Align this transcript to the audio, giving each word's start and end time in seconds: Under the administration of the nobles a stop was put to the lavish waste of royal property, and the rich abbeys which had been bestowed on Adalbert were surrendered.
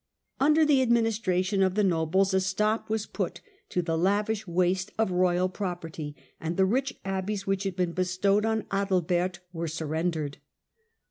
Under 0.39 0.65
the 0.65 0.81
administration 0.81 1.61
of 1.61 1.75
the 1.75 1.83
nobles 1.83 2.33
a 2.33 2.39
stop 2.39 2.89
was 2.89 3.05
put 3.05 3.39
to 3.69 3.83
the 3.83 3.95
lavish 3.95 4.47
waste 4.47 4.91
of 4.97 5.11
royal 5.11 5.47
property, 5.47 6.15
and 6.39 6.57
the 6.57 6.65
rich 6.65 6.95
abbeys 7.05 7.45
which 7.45 7.65
had 7.65 7.75
been 7.75 7.91
bestowed 7.91 8.43
on 8.43 8.63
Adalbert 8.71 9.41
were 9.53 9.67
surrendered. 9.67 10.39